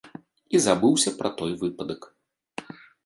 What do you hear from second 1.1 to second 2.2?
пра той выпадак.